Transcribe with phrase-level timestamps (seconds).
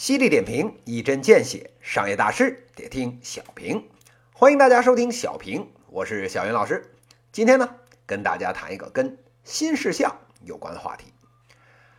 [0.00, 3.86] 犀利点评，一针见血，商业大事得听小平。
[4.32, 6.90] 欢迎大家收听小平，我是小云老师。
[7.30, 7.68] 今天呢，
[8.06, 11.12] 跟大家谈一个跟新事项有关的话题。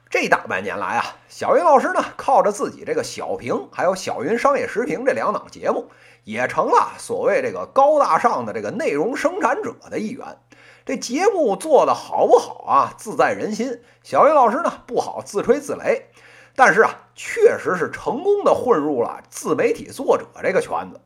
[0.09, 5.91] 这大半年来啊，小云老师呢，靠着自己这个小平，还有小云商业时评这两档节目，
[6.23, 10.40] 也成了所谓这个高大上的这个内容生产者的一员。
[10.88, 13.80] 这节目做的好不好啊，自在人心。
[14.02, 16.05] 小云老师呢，不好自吹自擂。
[16.64, 21.02] 但是啊，确实是成功的混入了自媒体作者这个圈子。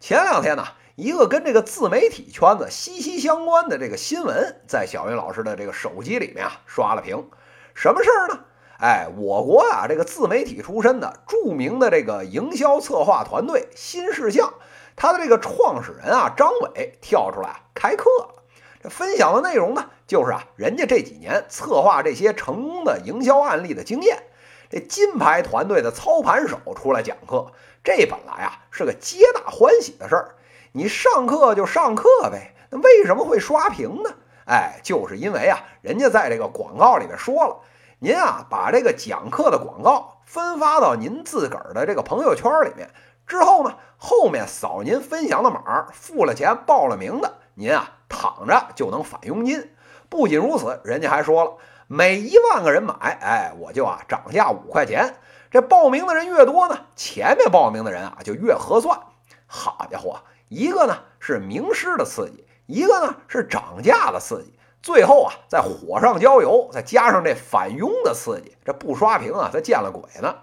[0.00, 0.64] 前两天呢，
[0.96, 7.24] 一个跟这个自媒体圈子息息相关的这个新闻，在小云老师的这个手机里面啊刷了屏。
[7.72, 8.40] 什么事儿呢？
[8.80, 14.54] 哎，我国啊这个自媒体出身的著名的这个营销策划团队新事项，
[14.96, 18.42] 他的这个创始人啊张伟跳出来开课了。
[18.82, 24.24] 这分享的内容呢，就是啊人家这几年策划这些成功的营销案例的经验。
[24.68, 27.52] 这金牌团队的操盘手出来讲课，
[27.84, 30.34] 这本来啊是个皆大欢喜的事儿。
[30.72, 34.10] 你上课就上课呗，那为什么会刷屏呢？
[34.46, 37.56] 哎，就是因为啊，人家在这个广告里面说了，
[38.00, 42.90] 您啊把这个讲课的广告分发到您自个儿的这个朋友圈里面
[43.26, 49.70] 之后呢，后面扫您分享的码，付了钱报了名的，您啊躺着就能返佣金。
[50.08, 51.52] 不仅如此，人家还说了。
[51.88, 55.14] 每一万个人买，哎，我就啊涨价五块钱。
[55.50, 58.98] 这报名的人越多呢，前面报名的人啊就越合算。
[59.46, 70.34] 好家伙，一个呢是名师的刺激，一个呢是涨价的刺激，最后啊再火上浇油，再加上这返佣的刺激，这不刷屏啊，他见了鬼呢。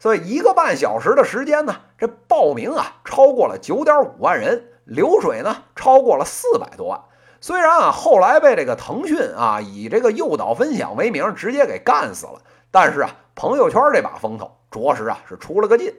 [0.00, 7.00] 所以一个半小时的时间呢，这报名啊超过了九点五万人，流水呢超过了四百多万。
[7.40, 15.94] 虽然啊，后来被这个腾讯啊以这个诱导分享为名直接给干死了，但是啊，朋友圈这把风头着实啊是出了个劲。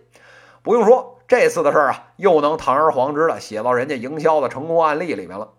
[0.61, 5.49] 不用说，这次的事儿啊，又能堂而皇之的写到人家营销的成功案例里面了。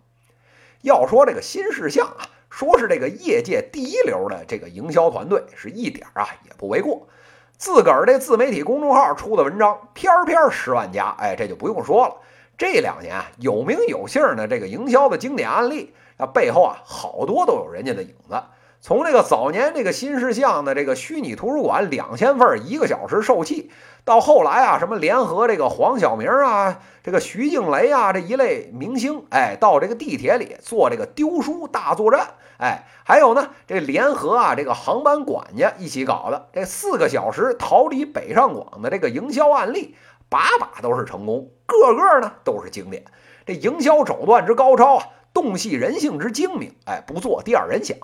[0.82, 7.08] 要说这个新事项啊，说是这个业界第一流的这个营销团队，是一点啊也不为过。
[7.56, 12.14] 自个儿这自媒体公众号出的文章，篇篇十万加，哎，这就不用说了。
[12.60, 18.38] 这两年啊，有名有姓的这个营销的经典案例，那背后啊，好多都有人家的影子。
[18.82, 23.70] 从这个早年这个新事项的这个虚拟图书馆两千份一个小时售罄，
[24.04, 39.96] 到后来啊，什么联合这个黄晓明啊、这个徐静蕾啊这一类明星，哎，到这个地铁里做这个丢书大作战，哎，还有呢，这联合啊这个航班管家一起搞的这四个小时逃离北上广的这个营销案例。
[40.30, 43.04] 把把都是成功，个个呢都是经典。
[43.44, 45.04] 这营销手段之高超啊，
[45.34, 47.98] 洞悉人性之精明，哎，不做第二人想。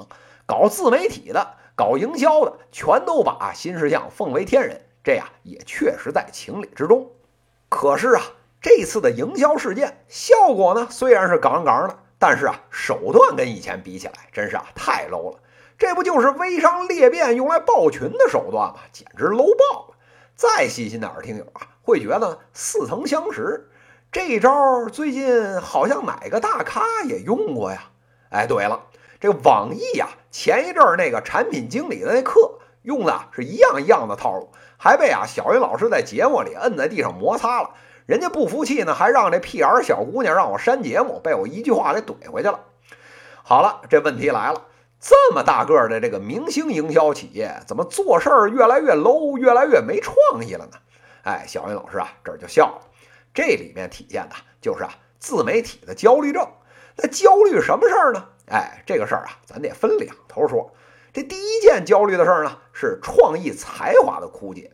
[0.44, 7.10] 搞自媒体的，搞营销的，全都把新事项奉为天人，这呀也确实在情理之中。
[7.68, 8.22] 可是啊，
[8.60, 15.38] 这次的营销事件效果呢，虽然是杠杠的，但是啊，手段跟以前比起来，真是啊太 low 了。
[15.78, 18.80] 这不就是微商裂变用来爆群的手段吗？
[18.92, 19.96] 简直 low 爆了。
[20.34, 21.75] 再细心点的听友啊。
[21.86, 23.70] 会觉得似曾相识，
[24.10, 27.84] 这招最近好像哪个大咖也用过呀？
[28.28, 28.82] 哎，对了，
[29.20, 37.70] 这网易呀，前一阵儿那个产品经理的那课用的是一样一样的套路，还被啊小云老师在节目里摁在地上摩擦了。
[38.04, 42.58] 人家不服气呢，还让这屁眼小姑娘让我删节目，被我一句话给怼回去了。
[43.44, 44.62] 好了，这问题来了，
[44.98, 50.78] 这么大个的这个明星营销企业，怎么做事儿越来越 low，越来越没创意了呢？
[51.26, 52.82] 哎，小云老师啊，这儿就笑了。
[53.34, 56.48] 这里面体现的就是啊，自媒体的焦虑症。
[56.94, 58.28] 那焦虑什么事儿呢？
[58.48, 60.72] 哎，这个事儿啊，咱得分两头说。
[61.12, 64.70] 这第一件焦虑的事儿呢，是创意才华的枯竭。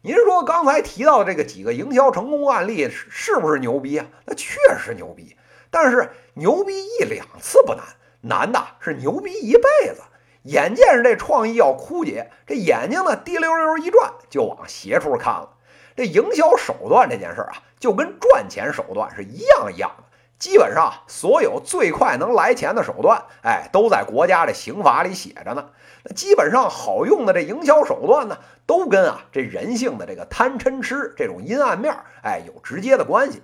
[0.00, 4.06] 您说刚才提到的这个几个营销成功案例是不是牛逼啊？
[4.24, 5.36] 那确实牛逼。
[5.70, 7.84] 但是牛逼一两次不难，
[8.22, 10.02] 难的是牛逼一辈子。
[10.42, 15.50] 眼见着这创意要枯竭，这眼睛呢滴溜溜一转，就往斜处看了。
[15.96, 20.04] 这营销手段这件事儿啊，就跟赚钱手段是一样一样的。
[20.38, 25.70] 基本上所有最快能来钱的手段，哎，都在国家的刑法里写着呢。
[26.02, 28.36] 那基本上好用的这营销手段呢，
[28.66, 33.40] 都跟啊这人性的这个贪嗔痴这种阴暗面，哎，有直接的关系。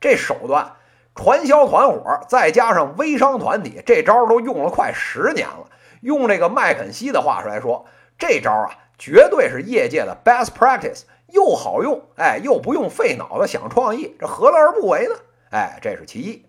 [0.00, 0.72] 这手段，
[1.14, 5.64] 传销团伙再加上微商团体，这招都用了快十年了。
[6.02, 7.86] 用这个麦肯锡的话来说，
[8.18, 11.04] 这招啊，绝对是业界的 best practice。
[11.28, 15.14] 又好用，哎，又不用费脑子想创意，这何乐而不为呢？
[15.50, 16.46] 哎，这是其一。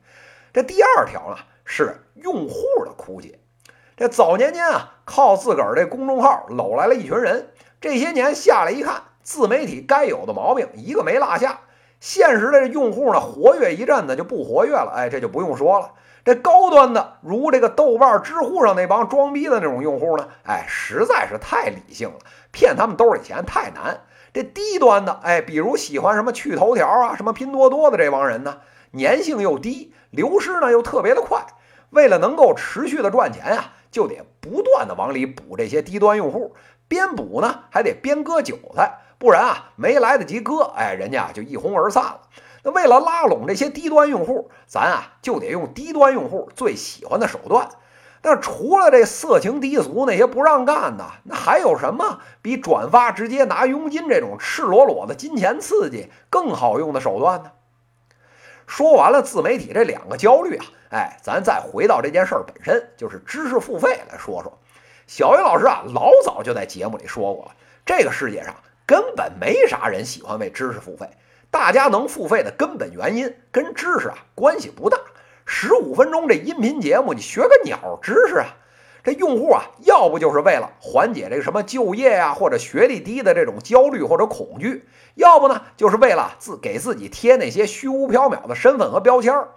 [0.51, 3.39] 这第二条呢，是用户的枯竭。
[3.95, 7.49] 这早年间啊，靠自个儿这公众号搂来了一群人，
[7.81, 11.59] 这些年下来一看，自媒体该有的毛病一个没落下。
[11.99, 15.91] 现实的用户呢，活跃一阵子就不活跃了，哎，这就不用说了。
[16.23, 22.19] 这高端的，如这个豆瓣、知乎上那帮装逼的那种用户呢，哎，实在是太理性了，
[22.51, 23.99] 骗他们兜里钱太难。
[24.33, 28.59] 这低端的，哎，比如喜欢什么趣头条啊、什么拼多多的这帮人呢，
[28.97, 31.45] 粘性又低，流失呢又特别的快。
[31.89, 36.55] 为了能够持续的赚钱啊，就得不断的往里补这些低端用户，
[36.87, 42.21] 边补呢还得边割韭菜，不然啊没来得及割，哎，人家就一哄而散了。
[42.61, 47.69] 那为了拉拢这些低端用户，咱啊就得用低端用户最喜欢的手段。
[48.21, 57.51] 但除了这色情低俗那些不让干的，那还有什么比转发直接拿佣金这种赤裸裸的金钱刺激更好用的手段呢？
[58.67, 64.59] 说完了自媒体这两个焦虑啊，哎，咱再回到这件事儿本身，就是知识付费来说说。
[65.07, 67.51] 小云老师啊，老早就在节目里说过了，
[67.83, 68.53] 这个世界上
[68.85, 71.09] 根本没啥人喜欢为知识付费。
[71.49, 74.99] 大家能付费的根本原因跟知识啊关系不大。
[75.51, 78.45] 十五分钟这音频节目，你学个鸟知识啊？
[79.03, 84.85] 这用户啊，要不就是为了缓解这个什么就业呀或者学历低的这种焦虑或者恐惧，
[85.15, 89.49] 要不呢就是为了自给自己贴那些虚无缥缈的身份和标签儿。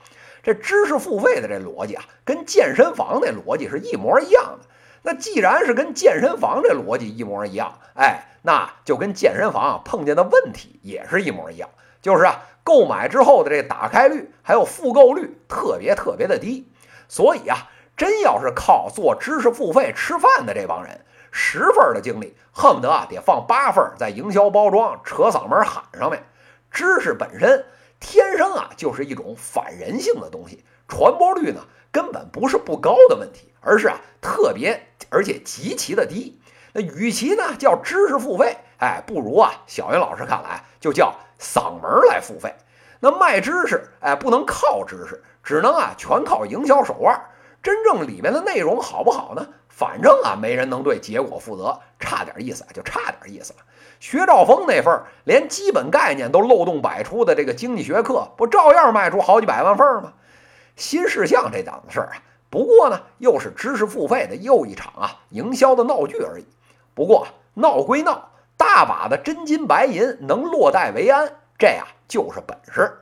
[0.43, 4.67] 这知识付费的这逻辑啊，跟健身房那逻辑是一模一样的。
[5.03, 11.69] 那既然是跟健身房这逻辑一模一样，哎，那就跟健身房碰见的问题也是一模一样。
[12.03, 16.69] 就是啊，购买之后的这打开率还有复购率特别特别的低，
[17.09, 26.25] 所以啊，真要是靠做知识付费吃饭的这帮人，十份的精力恨不得啊得放八份在营销包装、扯嗓门喊上面。
[26.73, 27.65] 知识本身
[28.01, 31.61] 天生啊就是一种反人性的东西，传播率呢
[31.93, 36.41] 根本不是不高的问题，而是啊特别而且极其的低。
[36.73, 41.15] 那与其呢叫知识付费，哎，不如啊小云老师看来就叫。
[41.43, 42.55] 嗓门来付费，
[43.01, 47.21] 那卖知识，哎，不能靠知识，只能啊全靠营销手腕。
[47.61, 49.47] 真正里面的内容好不好呢？
[49.69, 53.59] 反正啊没人能对结果负责，差点意思啊就差点意思了。
[53.99, 60.13] 薛兆丰那份连基本概念都漏洞百出的这个经济学课，不照样卖出好几百万份吗？
[60.77, 66.47] 新事项这档子事儿啊，不过呢又是知识付费的又一场啊营销的闹剧而已。
[66.95, 68.31] 不过闹归闹。
[68.63, 73.01] 大把的真金白银能落袋为安，这呀就是本事。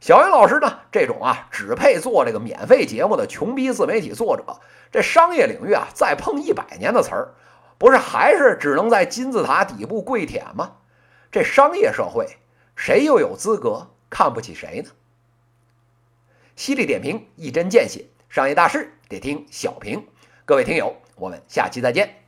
[0.00, 4.60] 小云老师呢，这种啊只配做这个免费节目的穷逼自媒体作者，
[4.90, 7.34] 这商业领域啊再碰一百年的词儿，
[7.76, 10.76] 不是还是只能在金字塔底部跪舔吗？
[11.30, 12.38] 这商业社会，
[12.74, 14.90] 谁又有资格看不起谁呢？
[16.56, 20.06] 犀利点评，一针见血，商业大事得听小平。
[20.46, 22.23] 各位听友，我们下期再见。